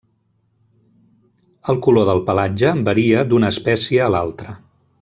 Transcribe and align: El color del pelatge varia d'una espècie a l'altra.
El 1.73 1.77
color 1.87 2.07
del 2.09 2.21
pelatge 2.31 2.73
varia 2.89 3.21
d'una 3.35 3.53
espècie 3.57 4.03
a 4.07 4.09
l'altra. 4.17 4.57